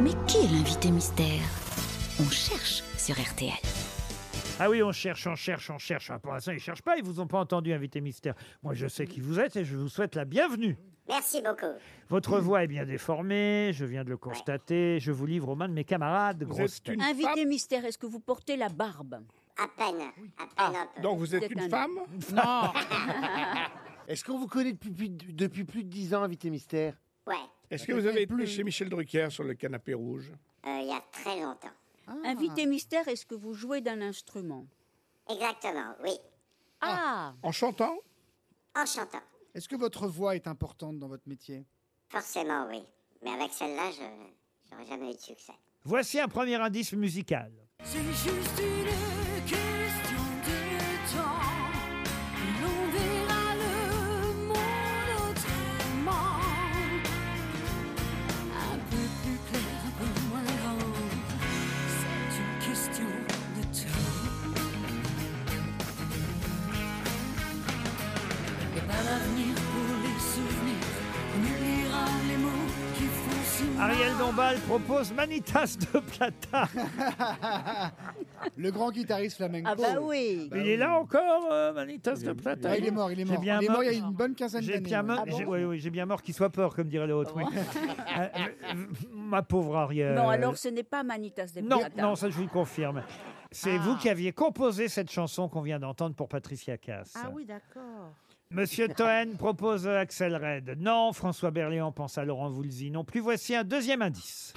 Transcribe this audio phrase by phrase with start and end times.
[0.00, 1.40] Mais qui est l'invité mystère?
[2.20, 3.50] On cherche sur RTL.
[4.60, 6.10] Ah oui, on cherche, on cherche, on cherche.
[6.10, 6.96] Ah, pour l'instant, ils cherchent pas.
[6.96, 8.34] Ils vous ont pas entendu, invité mystère.
[8.62, 10.76] Moi, je sais qui vous êtes et je vous souhaite la bienvenue.
[11.08, 11.72] Merci beaucoup.
[12.08, 15.00] Votre voix est bien déformée, je viens de le constater.
[15.00, 16.44] Je vous livre aux mains de mes camarades.
[16.44, 17.02] Vous grosses êtes une.
[17.02, 19.20] Invité mystère, est-ce que vous portez la barbe?
[19.58, 20.00] À peine,
[20.38, 21.02] à peine un peu.
[21.02, 21.98] Donc vous êtes Vous êtes une un- femme?
[22.32, 22.72] Non
[24.08, 26.94] Est-ce qu'on vous connaît depuis, plus- depuis plus de 10 ans, Invité Mystère?
[27.72, 30.30] Est-ce que vous avez été chez Michel Drucker sur le canapé rouge
[30.66, 31.72] euh, il y a très longtemps.
[32.24, 34.66] Invité mystère, est-ce que vous jouez d'un instrument?
[35.28, 36.12] Exactement, oui.
[36.82, 37.96] Ah, En chantant?
[38.76, 39.22] En chantant.
[39.54, 41.64] Est-ce que votre voix est importante dans votre métier?
[42.10, 42.82] Forcément, oui.
[43.24, 44.02] Mais avec celle-là, je
[44.70, 45.54] j'aurais jamais eu de succès.
[45.84, 47.52] Voici un premier indice musical.
[47.82, 50.11] C'est juste une question
[74.02, 76.68] Ariel Dombal propose Manitas de Plata.
[78.56, 79.68] Le grand guitariste flamenco.
[79.70, 80.50] ah bah oui.
[80.52, 83.32] Il est là encore, euh, Manitas de Plata Ah, il est mort, il est J'ai
[83.32, 83.40] mort.
[83.40, 83.84] bien il est mort.
[83.84, 84.84] il y a une bonne quinzaine J'ai d'années.
[84.84, 85.06] bien, ouais.
[85.06, 87.32] mort- Ah bon j'ai- oui, oui, j'ai bien mort qu'il soit peur, comme dirait l'autre.
[87.36, 87.44] oui.
[88.18, 88.74] Euh, euh,
[89.14, 90.14] ma pauvre Ariel.
[90.16, 92.02] Non, alors ce n'est pas Manitas de Non, Plata.
[92.02, 93.02] non, ça je vous le confirme.
[93.52, 97.12] C'est vous qui aviez composé cette chanson qu'on vient d'entendre pour Patricia Cass.
[97.14, 98.14] Ah oui, d'accord.
[98.50, 100.76] Monsieur Toen propose Axel Red.
[100.78, 102.90] Non, François Berléand pense à Laurent Voulzy.
[102.90, 103.20] Non plus.
[103.20, 104.52] Voici un deuxième indice.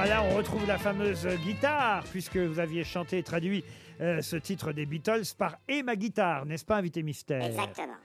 [0.00, 3.62] Bah là, on retrouve la fameuse guitare, puisque vous aviez chanté et traduit
[4.00, 7.44] euh, ce titre des Beatles par Et ma guitare, n'est-ce pas, invité mystère?
[7.44, 7.96] Exactement.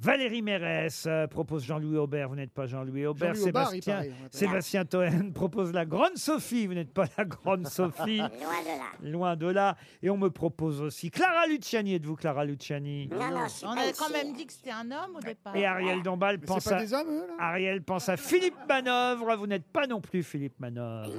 [0.00, 3.34] Valérie Mérès euh, propose Jean-Louis Aubert, vous n'êtes pas Jean-Louis Aubert.
[3.34, 4.38] Jean-Louis Aubert, il Sébastien, paraît, on appelle.
[4.38, 8.16] Sébastien Toen propose la grande Sophie, vous n'êtes pas la grande Sophie.
[8.16, 9.10] Loin de là.
[9.10, 9.76] Loin de là.
[10.02, 11.96] Et on me propose aussi Clara Luciani.
[11.96, 13.08] Êtes-vous Clara Luciani?
[13.08, 15.20] Non, non, je suis On pas a quand même dit que c'était un homme au
[15.20, 15.54] départ.
[15.54, 16.80] Et Ariel Dombal Mais pense c'est pas à...
[16.80, 17.34] des hommes, eux, là?
[17.38, 19.36] Ariel pense à Philippe Manœuvre.
[19.36, 21.10] Vous n'êtes pas non plus Philippe Manœuvre.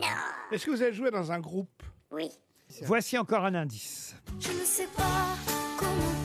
[0.51, 1.83] Est-ce que vous avez joué dans un groupe?
[2.09, 2.29] Oui.
[2.83, 4.15] Voici encore un indice.
[4.39, 5.35] Je ne sais pas
[5.77, 6.20] comment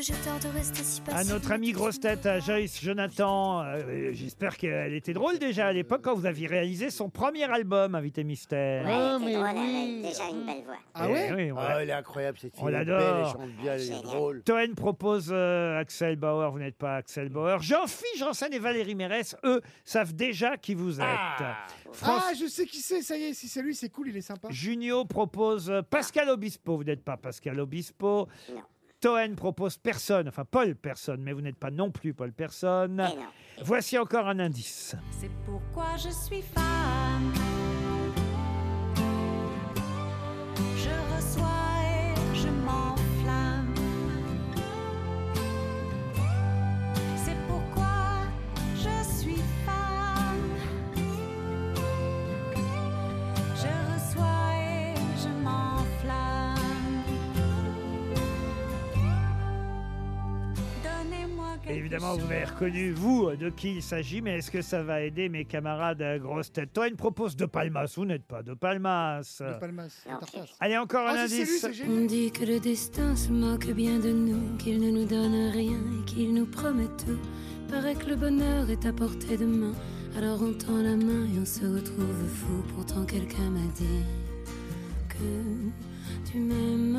[0.00, 3.62] que j'ai tort de rester si À notre amie grosse tête, à Joyce Jonathan.
[3.64, 7.94] euh, J'espère qu'elle était drôle déjà à l'époque quand vous aviez réalisé son premier album,
[7.94, 8.86] Invité Mystère.
[8.86, 10.02] Ouais, Ah, elle mais était drôle, elle oui.
[10.04, 10.74] a déjà une belle voix.
[10.94, 12.68] Ah Eh ouais oui, on l'a- Ah, elle est incroyable, cette On fille.
[12.68, 12.98] Elle est l'adore.
[12.98, 14.42] belle, Elle chante bien, elle est drôle.
[14.42, 17.60] Toen propose euh, Axel Bauer, vous n'êtes pas Axel Bauer.
[17.60, 21.06] Jean-Philippe Janssen et Valérie Mérès, eux, savent déjà qui vous êtes.
[21.92, 24.16] France Ah, je sais qui c'est, ça y est, si c'est lui, c'est cool, il
[24.16, 24.48] est sympa.
[24.50, 28.28] Junio propose euh, Pascal Obispo, vous n'êtes pas Pascal Obispo.
[28.54, 28.62] Non.
[29.00, 32.96] Toen propose personne, enfin Paul Personne, mais vous n'êtes pas non plus Paul Personne.
[32.96, 33.14] Non.
[33.62, 34.94] Voici encore un indice.
[35.18, 37.59] C'est pourquoi je suis femme.
[61.80, 65.28] Évidemment, vous avez reconnu, vous, de qui il s'agit, mais est-ce que ça va aider
[65.30, 69.38] mes camarades à grosse tête Toen propose De Palmas, vous n'êtes pas De Palmas.
[69.40, 70.02] De Palmas.
[70.04, 70.56] Tartas.
[70.60, 71.60] Allez, encore un Ah, si c'est lui, indice.
[71.62, 71.98] c'est génial.
[72.02, 75.78] On dit que le destin se moque bien de nous, qu'il ne nous donne rien
[76.00, 77.18] et qu'il nous promet tout.
[77.70, 79.72] Paraît que le bonheur est à portée de main.
[80.18, 82.62] Alors on tend la main et on se retrouve fou.
[82.74, 84.04] Pourtant quelqu'un m'a dit
[85.08, 85.14] que
[86.30, 86.90] tu m'aimes.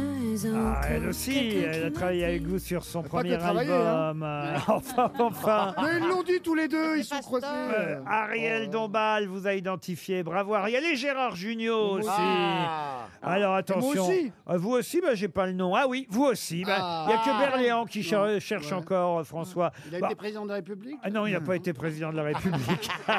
[0.56, 4.10] Ah, elle aussi, elle a travaillé avec vous sur son premier travailler, hein.
[4.10, 4.24] album.
[4.24, 5.76] Euh, enfin, enfin.
[5.84, 7.46] Mais ils l'ont dit tous les deux, ils sont croisés.
[7.48, 8.72] Euh, Ariel Oh.
[8.72, 10.24] Dombal vous a identifié.
[10.24, 12.08] Bravo Ariel et Gérard Junior aussi.
[12.10, 13.01] Ah.
[13.24, 14.08] Alors attention.
[14.08, 14.32] aussi.
[14.50, 15.76] Euh, Vous aussi, bah, j'ai pas le nom.
[15.76, 16.64] Ah oui, vous aussi.
[16.64, 17.06] Bah, Il Ah.
[17.10, 18.40] y a que Berléand qui cher- Ouais.
[18.40, 18.74] cherche Ouais.
[18.74, 19.72] encore euh, François.
[19.88, 22.12] Il a Bah, été président de la République ah non, il n'a pas été président
[22.12, 22.90] de la République.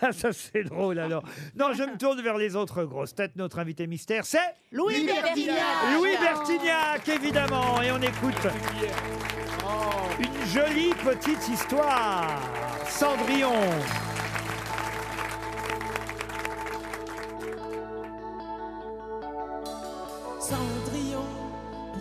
[0.00, 1.22] Ah, Ça, c'est drôle alors.
[1.56, 3.36] Non, je me tourne vers les autres grosses têtes.
[3.36, 4.38] Notre invité mystère, c'est
[4.70, 5.56] Louis Bertignac
[5.96, 7.08] Louis Bertignac.
[7.08, 7.80] Évidemment.
[7.82, 8.46] Et on écoute
[10.18, 12.26] une jolie petite histoire.
[12.88, 13.52] Cendrillon.
[13.52, 14.11] Cendrillon,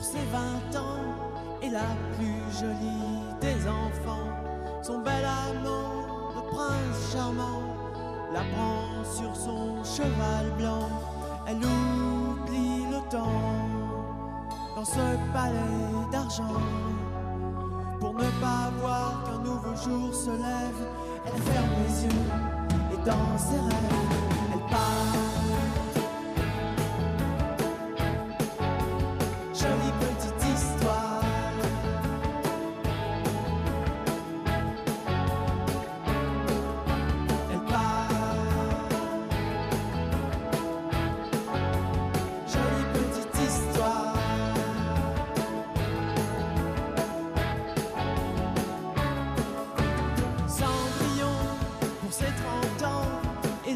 [0.02, 1.06] ses 20 ans,
[1.62, 4.30] est la plus jolie des enfants.
[4.82, 7.62] Son bel amant, le prince charmant,
[8.34, 10.90] la prend sur son cheval blanc.
[11.48, 13.62] Elle oublie le temps
[14.76, 16.62] dans ce palais d'argent.
[18.00, 20.82] Pour ne pas voir qu'un nouveau jour se lève,
[21.26, 22.30] elle ferme les yeux
[22.94, 24.41] et dans ses rêves,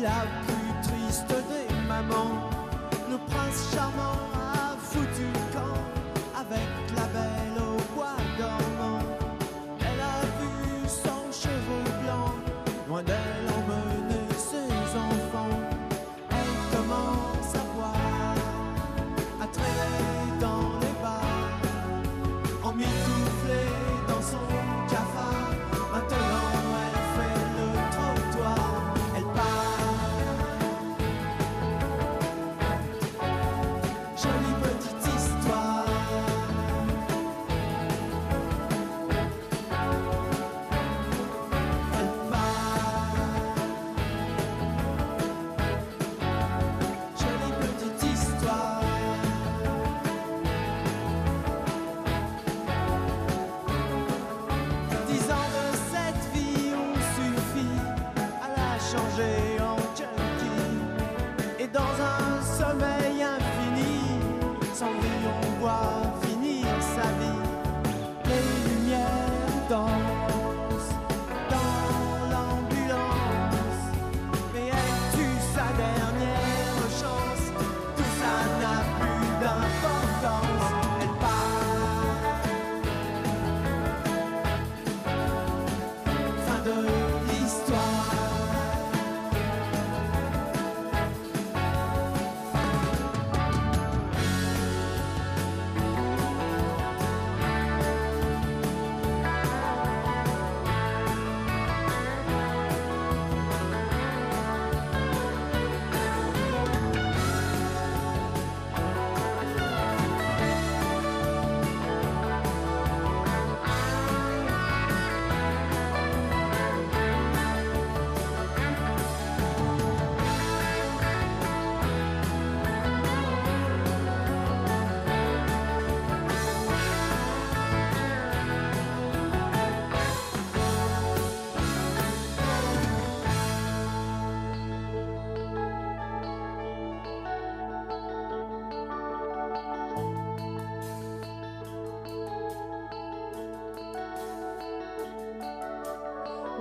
[0.06, 0.55] est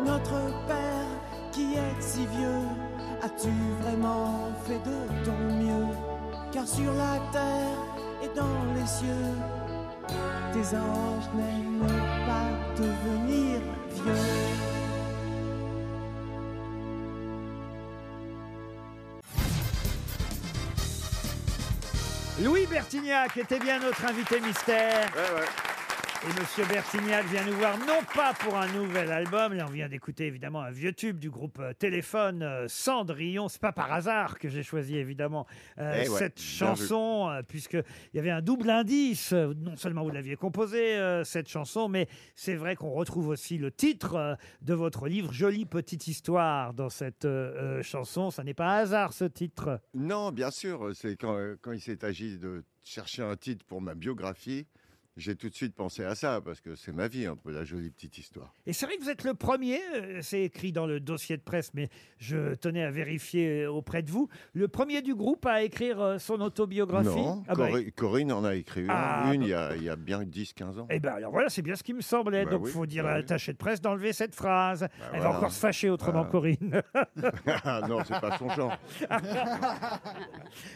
[0.05, 1.07] Notre Père
[1.51, 2.69] qui est si vieux,
[3.23, 5.95] as-tu vraiment fait de ton mieux?
[6.53, 7.79] Car sur la terre
[8.23, 9.33] et dans les cieux,
[10.53, 11.87] tes anges n'aiment
[12.27, 13.61] pas devenir
[13.93, 14.65] vieux.
[22.43, 25.09] Louis Bertignac était bien notre invité mystère.
[26.27, 29.91] Et Monsieur Bertignac vient nous voir non pas pour un nouvel album, là on vient
[29.91, 33.49] d'écouter évidemment un vieux tube du groupe euh, Téléphone, euh, Cendrillon.
[33.49, 35.47] C'est pas par hasard que j'ai choisi évidemment
[35.79, 39.35] euh, Eh ouais, cette bien chanson, euh, puisque il y avait un double indice.
[39.35, 43.59] Euh, Non seulement vous l'aviez composé euh, cette chanson, mais c'est vrai qu'on retrouve aussi
[43.59, 48.31] le titre euh, de votre livre, Jolie petite histoire, dans cette euh, euh, chanson.
[48.31, 49.79] Ça n'est pas un hasard ce titre.
[49.93, 50.91] Non, bien sûr.
[50.95, 54.67] C'est quand, euh, quand il s'est agi de chercher un titre pour ma biographie,
[55.17, 57.65] j'ai tout de suite pensé à ça, parce que c'est ma vie, un peu, la
[57.65, 58.53] jolie petite histoire.
[58.67, 61.43] Et c'est vrai que vous êtes le premier, euh, c'est écrit dans le dossier de
[61.43, 65.63] presse, mais je tenais à vérifier euh, auprès de vous, le premier du groupe à
[65.63, 67.09] écrire euh, son autobiographie?
[67.09, 69.77] Non, Ah bah, Cori- Corinne en a écrit une, Ah, une bah- il, y a,
[69.77, 70.87] il y a bien 10-15 ans.
[70.91, 72.45] Eh ben alors voilà, c'est bien ce qui me semblait.
[72.45, 73.21] Bah Donc oui, faut dire bah à oui.
[73.23, 74.89] l'attaché de presse d'enlever cette phrase.
[75.13, 75.37] Elle va voilà.
[75.39, 76.31] encore se fâcher autrement, Voilà.
[76.31, 76.83] Corinne.
[77.65, 78.77] Ah non, c'est pas son genre.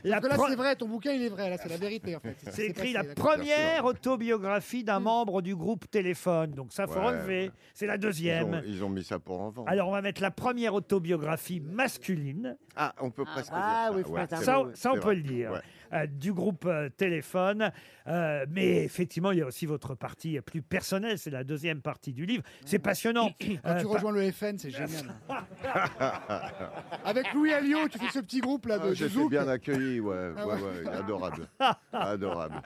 [0.04, 1.50] La Parce que là, pro- c'est vrai, ton bouquin, il est vrai.
[1.50, 2.34] Là, c'est la vérité, en fait.
[2.38, 3.24] ce qui C'est s'est écrit passé, la d'accord.
[3.26, 3.94] première
[4.32, 6.50] autobiographie d'un membre du groupe Téléphone.
[6.52, 7.42] Donc ça, faut Ouais, relever.
[7.44, 7.50] ouais.
[7.74, 8.54] C'est la Ils deuxième.
[8.54, 9.68] ont, ils ont mis ça pour en vendre.
[9.68, 12.56] Alors on va mettre la première autobiographie masculine.
[12.76, 14.08] Ah, on peut presque Ah dire oui, ça.
[14.08, 15.14] faut un Ça, ça, on c'est peut vrai.
[15.16, 15.50] le dire.
[15.52, 15.60] Ouais.
[15.92, 17.70] Euh, du groupe euh, Téléphone.
[18.06, 21.18] Euh, mais effectivement, il y a aussi votre partie plus personnelle.
[21.18, 22.42] C'est la deuxième partie du livre.
[22.64, 23.30] C'est passionnant.
[23.64, 25.14] Quand tu rejoins le FN, c'est génial.
[27.04, 29.30] Avec Louis Alliot, tu fais ce petit groupe là Ah, de, de J'étais zouk.
[29.30, 30.60] bien accueilli, ouais, Ah ouais, ouais.
[30.86, 31.48] ouais, adorable.
[31.92, 32.62] adorable.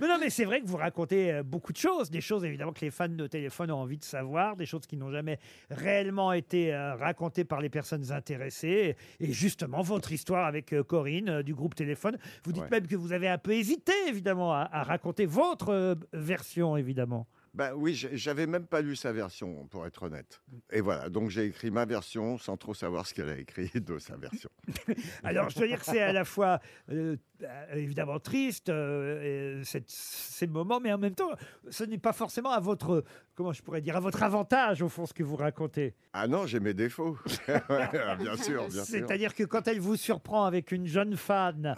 [0.00, 2.80] Mais non, mais c'est vrai que vous racontez beaucoup de choses, des choses évidemment que
[2.84, 5.38] les fans de téléphone ont envie de savoir, des choses qui n'ont jamais
[5.70, 8.96] réellement été racontées par les personnes intéressées.
[9.20, 12.80] Et justement, votre histoire avec Corinne du groupe Téléphone, vous dites Ouais.
[12.80, 17.26] même que vous avez un peu hésité évidemment à, à raconter votre euh, version évidemment.
[17.54, 20.42] Ben oui, j'avais même pas lu sa version, pour être honnête.
[20.70, 23.98] Et voilà, donc j'ai écrit ma version sans trop savoir ce qu'elle a écrit de
[23.98, 24.50] sa version.
[25.24, 29.64] Alors, je dois dire que c'est à la fois euh, euh, évidemment triste, euh, et
[29.64, 31.30] cette- ces moments, mais en même temps,
[31.70, 33.02] ce n'est pas forcément à votre,
[33.34, 35.94] comment je pourrais dire, à votre avantage au fond ce que vous racontez.
[36.12, 37.16] Ah non, j'ai mes défauts.
[37.48, 38.84] Ouais, bien sûr, bien sûr.
[38.84, 41.74] C'est-à-dire que quand elle vous surprend avec une jeune fan,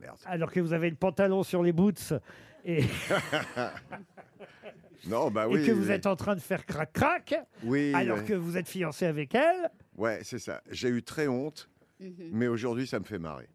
[0.00, 0.18] Merde.
[0.26, 2.12] alors que vous avez le pantalon sur les boots
[2.64, 2.82] et,
[5.06, 5.92] Non, bah et que vous oui.
[5.92, 8.24] êtes en train de faire crac-crac, Oui, alors ouais.
[8.24, 10.60] que vous êtes fiancé avec elle, Ouais, c'est ça.
[10.70, 11.68] J'ai eu très honte,
[12.32, 13.48] mais aujourd'hui, ça me fait marrer.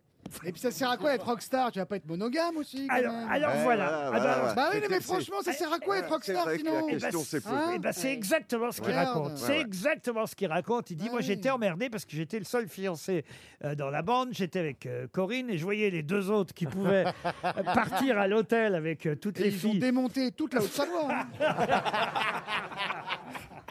[0.46, 1.72] Et puis ça sert à quoi être rockstar?
[1.72, 3.86] Tu vas pas être monogame aussi quand Alors- même alors Ouais, voilà.
[3.86, 4.54] voilà, Ah bah, voilà.
[4.54, 6.88] Bah oui, mais franchement, ça sert à quoi être rockstar vrai que la sinon?
[6.90, 7.56] Eh ben, c'est- posée.
[7.76, 9.08] eh ben, c'est exactement ce qu'il Merde.
[9.08, 9.32] raconte.
[9.34, 9.62] Ouais, C'est ouais.
[9.62, 10.92] exactement ce qu'il raconte.
[10.92, 13.26] Il dit Ah Moi, j'étais emmerdé parce que j'étais le seul fiancé
[13.64, 14.30] euh, dans la bande.
[14.32, 17.06] J'étais avec euh, Corinne et je voyais les deux autres qui pouvaient
[17.46, 19.80] euh, partir à l'hôtel avec euh, toutes Et les ils ont filles.
[19.80, 21.10] démonté toute la Haute-Savoie.
[21.12, 21.28] hein.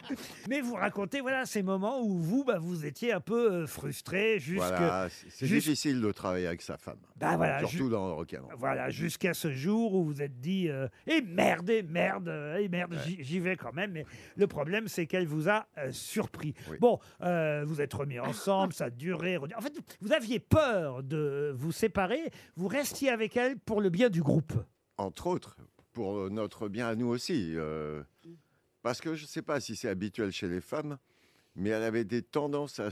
[0.49, 4.39] Mais vous racontez voilà, ces moments où vous, bah, vous étiez un peu euh, frustré
[4.39, 6.99] jusque- Voilà, c'est c'est jusque- difficile de travailler avec sa femme.
[7.17, 8.53] Bah voilà, Surtout dans le rock'n'roll.
[8.57, 12.67] Voilà, jusqu'à ce jour où vous êtes dit euh, Eh merde, eh merde, euh, eh
[12.69, 13.91] merde, j'y- j'y vais quand même.
[13.91, 14.05] Mais
[14.35, 16.53] le problème, c'est qu'elle vous a euh, surpris.
[16.69, 16.77] Oui.
[16.79, 19.37] Bon, euh, vous êtes remis ensemble, ça a duré.
[19.37, 19.57] reduré.
[19.57, 22.31] En fait, vous aviez peur de vous séparer.
[22.55, 24.53] Vous restiez avec elle pour le bien du groupe.
[24.97, 25.55] Entre autres,
[25.93, 27.53] pour notre bien à nous aussi.
[27.55, 28.03] euh,
[28.83, 30.99] parce que je ne sais pas si c'est habituel chez les femmes,
[31.55, 32.89] mais elle avait des tendances à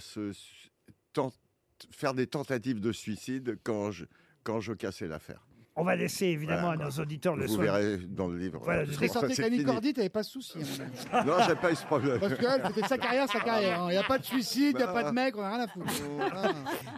[1.91, 5.45] faire des tentatives de suicide quand je cassais l'affaire.
[5.77, 7.63] On va laisser évidemment Voilà, à nos auditeurs le Vous soin.
[7.63, 8.59] verrez dans le livre.
[8.61, 9.63] Voilà, je que sorti c'est fini.
[9.63, 10.57] Cordy, t'avais pas de soucis.
[10.57, 11.27] à mon avis.
[11.27, 12.19] Non, j'ai pas eu ce problème.
[12.19, 13.79] Parce qu'elle, c'était sa carrière, sa carrière.
[13.87, 15.63] Il n'y a pas de suicide, il n'y a pas de mec, on n'a rien
[15.63, 15.85] à foutre.
[16.17, 16.51] Voilà.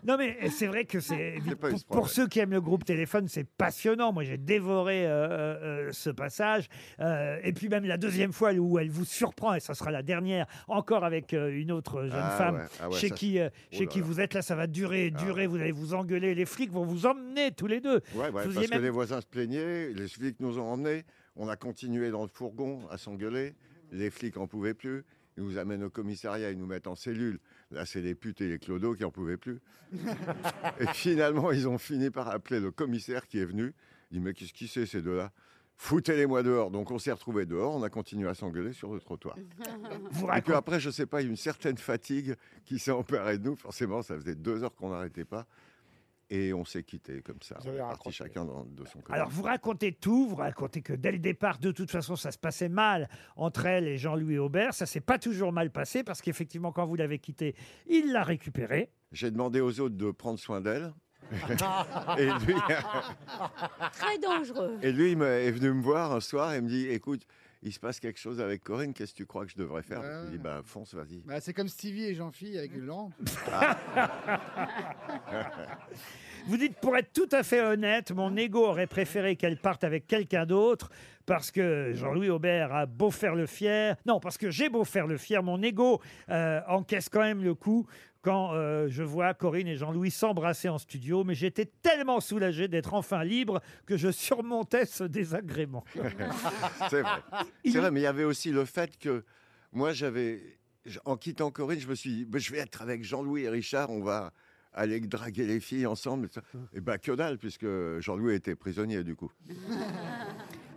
[0.06, 1.36] Non, mais c'est vrai que c'est.
[1.48, 2.14] J'ai pas eu Pour, ce pour problème.
[2.16, 4.12] ceux qui aiment le groupe Téléphone, c'est passionnant.
[4.12, 6.68] Moi, j'ai dévoré euh, euh, euh, ce passage.
[7.00, 10.02] Euh, et puis, même la deuxième fois où elle vous surprend, et ça sera la
[10.02, 13.40] dernière, encore avec euh, une autre jeune Ah femme ouais, ah ouais, chez, ça, qui,
[13.40, 14.06] euh, Oh chez là qui là.
[14.06, 15.46] vous êtes là, ça va durer, Ah durer.
[15.48, 16.34] Vous allez vous engueuler.
[16.34, 18.02] Les flics vont vous emmener tous les deux.
[18.16, 21.06] Ouais, ouais, Vous parce que les voisins se plaignaient, les flics nous ont emmenés,
[21.36, 23.56] on a continué dans le fourgon à s'engueuler,
[23.92, 25.04] les flics en pouvaient plus,
[25.38, 27.40] ils nous amènent au commissariat, ils nous mettent en cellule.
[27.72, 29.60] Là, c'est les putes et les clodos qui en pouvaient plus.
[30.80, 33.74] et finalement, ils ont fini par appeler le commissaire qui est venu.
[34.12, 35.32] Il dit, mais qu'est-ce qui c'est ces deux-là?
[35.78, 36.70] Foutez-les-moi dehors.
[36.70, 39.36] Donc on s'est retrouvés dehors, on a continué à s'engueuler sur le trottoir.
[40.12, 42.92] Vous Et puis après, je sais pas, il y a une certaine fatigue qui s'est
[42.92, 43.56] emparée de nous.
[43.56, 45.48] Forcément, ça faisait deux heures qu'on n'arrêtait pas.
[46.30, 47.60] Et on s'est quittés comme ça.
[47.66, 48.24] On est raccroché.
[48.24, 49.14] chacun dans- de son côté.
[49.14, 52.38] Alors, vous racontez tout, vous racontez que dès le départ, de toute façon, ça se
[52.40, 54.74] passait mal entre elle et Jean-Louis Aubert.
[54.74, 57.56] Ça s'est pas toujours mal passé parce qu'effectivement, quand vous l'avez quitté,
[57.88, 58.90] il l'a récupéré.
[59.12, 60.94] J'ai demandé aux autres de prendre soin d'elle.
[62.18, 62.56] et, lui,
[63.94, 64.78] Très dangereux.
[64.82, 67.26] et lui, il me- est venu me voir un soir et me dit Écoute,
[67.66, 70.02] il se passe quelque chose avec Corinne, qu'est-ce que tu crois que je devrais faire?
[70.02, 70.44] Ouais, Je lui dis.
[70.44, 71.22] Bah, fonce, vas-y.
[71.26, 73.12] Bah, c'est comme Stevie et Jean-Philippe avec Laurent.
[76.48, 80.08] Vous dites, pour être tout à fait honnête, mon ego aurait préféré qu'elle parte avec
[80.08, 80.90] quelqu'un d'autre
[81.26, 83.96] parce que Jean-Louis Aubert a beau faire le fier.
[84.06, 87.56] Non, parce que j'ai beau faire le fier, mon ego euh, encaisse quand même le
[87.56, 87.88] coup
[88.24, 91.24] quand euh, je vois Corinne et Jean-Louis s'embrasser en studio.
[91.24, 95.84] Mais j'étais tellement soulagé d'être enfin libre que je surmontais ce désagrément.
[96.90, 97.22] C'est vrai.
[97.66, 99.24] C'est vrai, mais il y avait aussi le fait que
[99.72, 100.42] moi, j'avais.
[101.06, 103.90] En quittant Corinne, je me suis dit bah, Je vais être avec Jean-Louis et Richard,
[103.90, 104.34] on va
[104.74, 106.30] aller draguer les filles ensemble.
[106.74, 107.68] Et bah, que dalle, puisque
[108.00, 109.32] Jean-Louis était prisonnier du coup.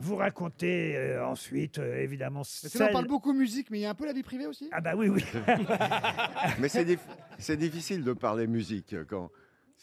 [0.01, 3.79] vous racontez euh, ensuite, euh, évidemment, Parce que là, celle- on parle beaucoup musique, mais
[3.79, 4.69] il y a un peu la vie privée aussi?
[4.73, 5.25] Ah bah oui, oui.
[6.59, 6.99] Mais c'est dif-
[7.39, 9.31] c'est difficile de parler musique quand.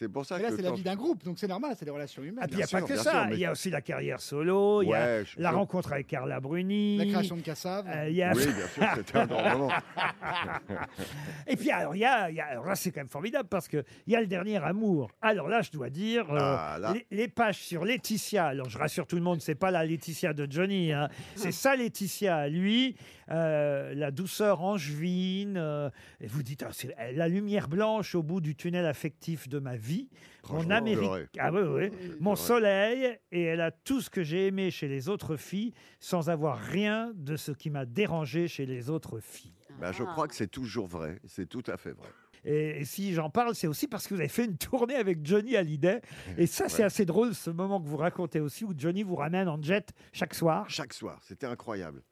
[0.03, 1.75] C'est pour ça Mais là, que c'est la quand- vie d'un groupe, donc c'est normal,
[1.79, 2.39] c'est les relations humaines.
[2.41, 3.11] Ah, puis il n'y a pas sûr, que bien ça.
[3.11, 5.51] sûr, mais- Il y a aussi la carrière solo, il y a Ouais, je- la
[5.51, 6.97] rencontre avec Carla Bruni.
[6.97, 7.85] La création de Cassav.
[7.87, 9.69] Euh, il y a- Oui, bien sûr, c'était un grand moment.
[11.47, 13.47] Et puis alors, il y a, il y a- alors là, c'est quand même formidable
[13.49, 15.11] parce que il y a le dernier amour.
[15.21, 16.93] Alors là, je dois dire, euh, Ah, là.
[16.93, 18.45] les, les pages sur Laetitia.
[18.47, 21.09] Alors je rassure tout le monde, c'est pas la Laetitia de Johnny, hein.
[21.35, 22.95] c'est sa Laetitia à lui,
[23.29, 25.55] euh, la douceur angevine.
[25.57, 25.89] euh,
[26.19, 29.75] et vous dites, ah, c'est la lumière blanche au bout du tunnel affectif de ma
[29.75, 30.09] vie.
[30.43, 34.47] Mon Franchement, Amérique, ah oui, oui, mon soleil, et elle a tout ce que j'ai
[34.47, 38.89] aimé chez les autres filles, sans avoir rien de ce qui m'a dérangé chez les
[38.89, 39.53] autres filles.
[39.79, 41.19] Bah, je crois que c'est toujours vrai.
[41.25, 42.09] C'est tout à fait vrai.
[42.45, 45.25] Et, et si j'en parle, c'est aussi parce que vous avez fait une tournée avec
[45.25, 46.01] Johnny Hallyday.
[46.37, 46.83] Et ça, c'est Ouais.
[46.87, 50.33] assez drôle, ce moment que vous racontez aussi, où Johnny vous ramène en jet chaque
[50.35, 50.69] soir.
[50.69, 52.03] Chaque soir, c'était incroyable.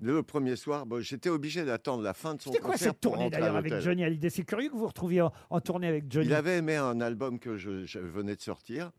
[0.00, 3.00] Le premier soir, bon, j'étais obligé d'attendre la fin de son C'était quoi concert cette
[3.00, 3.84] pour tournée rentrer à d'ailleurs avec l'hôtel.
[3.84, 4.30] Johnny Hallyday?
[4.30, 6.26] C'est curieux que vous vous retrouviez en, en tournée avec Johnny.
[6.26, 8.92] Il avait aimé un album que je, je venais de sortir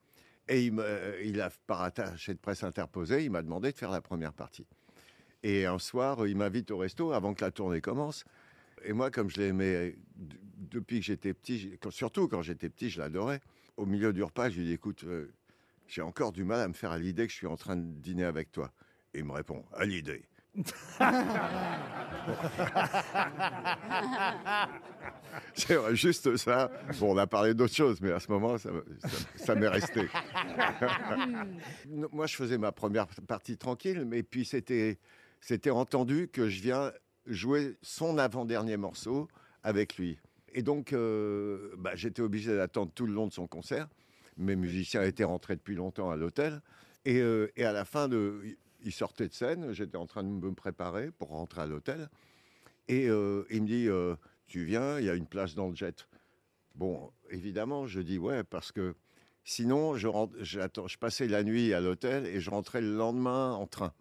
[0.49, 3.77] et il, me- euh, il a, par attaché de presse interposée, il m'a demandé de
[3.77, 4.65] faire la première partie.
[5.41, 8.25] Et un soir, il m'invite au resto avant que la tournée commence.
[8.83, 12.67] Et moi, comme je l'aimais d- depuis que j'étais petit, j'ai- quand- surtout quand j'étais
[12.67, 13.39] petit, je l'adorais.
[13.77, 15.31] Au milieu du repas, je lui dis écoute, euh,
[15.87, 17.83] j'ai encore du mal à me faire à l'idée que je suis en train de
[18.01, 18.69] dîner avec toi.
[19.13, 20.23] Et il me répond à l'idée.
[25.53, 26.71] C'est vrai, juste ça.
[26.99, 29.67] Bon, on a parlé d'autre chose, mais à ce moment, ça, me- ça- ça m'est
[29.67, 30.07] resté.
[31.87, 34.97] Non, Moi, je faisais ma première partie tranquille, mais puis c'était,
[35.41, 36.91] c'était entendu que je viens
[37.25, 39.27] jouer son avant-dernier morceau
[39.63, 40.17] avec lui.
[40.53, 43.87] Et donc, euh, bah, j'étais obligé d'attendre tout le long de son concert.
[44.37, 46.61] Mes musiciens étaient rentrés depuis longtemps à l'hôtel.
[47.05, 48.41] Et, euh, et à la fin, de,
[48.83, 49.71] il sortait de scène.
[49.73, 52.09] J'étais en train de me préparer pour rentrer à l'hôtel.
[52.87, 54.15] Et euh, il me dit, euh,
[54.47, 56.07] tu viens, il y a une place dans le jet.
[56.75, 58.95] Bon, évidemment, je dis ouais, parce que
[59.43, 63.67] sinon, je, rentre- je passais la nuit à l'hôtel et je rentrais le lendemain en
[63.67, 63.93] train.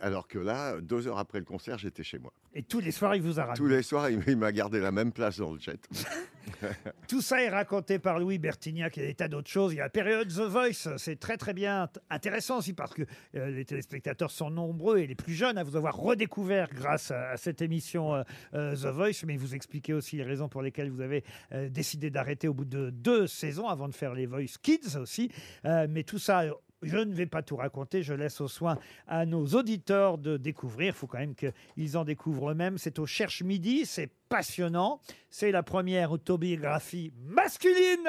[0.00, 2.32] Alors que là, deux heures après le concert, j'étais chez moi.
[2.54, 3.56] Et tous les soirs, il vous a ramené.
[3.58, 5.78] Tous les soirs, il, m'a gardé la même place dans le jet.
[7.08, 9.74] Tout ça est raconté par Louis Bertignac et des tas d'autres choses.
[9.74, 12.94] Il y a la période The Voice, c'est très très bien t- intéressant aussi parce
[12.94, 13.02] que
[13.34, 17.30] euh, les téléspectateurs sont nombreux et les plus jeunes à vous avoir redécouvert grâce à,
[17.30, 18.22] à cette émission euh,
[18.54, 19.24] euh, The Voice.
[19.26, 21.22] Mais vous expliquez aussi les raisons pour lesquelles vous avez
[21.70, 25.30] décidé d'arrêter au bout de deux saisons avant de faire les Voice Kids aussi.
[25.64, 26.44] Mais tout ça.
[26.82, 30.88] Je ne vais pas tout raconter, je laisse au soin à nos auditeurs de découvrir.
[30.88, 32.78] Il faut quand même qu'ils en découvrent eux-mêmes.
[32.78, 35.00] C'est au Cherche Midi, c'est passionnant.
[35.28, 38.08] C'est la première autobiographie masculine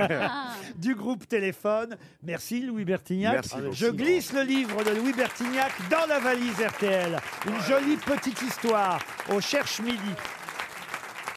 [0.76, 1.96] du groupe Téléphone.
[2.22, 3.34] Merci Louis Bertignac.
[3.34, 3.72] Merci beaucoup.
[3.72, 7.18] Je glisse le livre de Louis Bertignac dans la valise RTL.
[7.46, 8.98] Une jolie petite histoire
[9.32, 9.98] au Cherche Midi.